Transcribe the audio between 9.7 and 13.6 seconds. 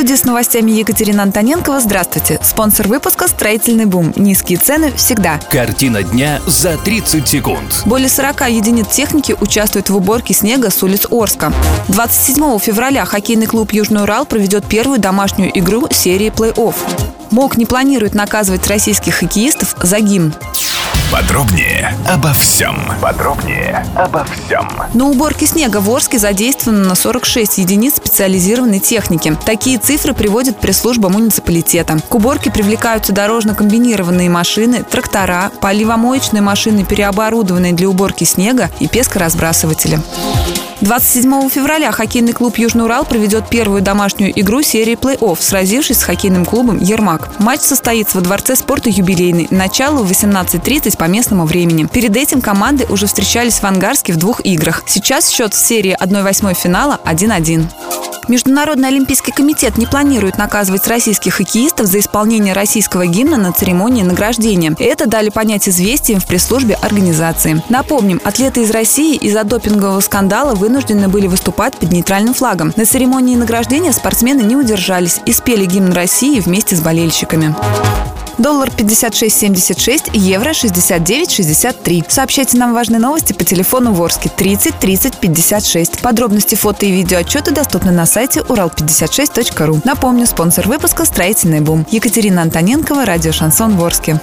в уборке снега с улиц Орска. 27 февраля хоккейный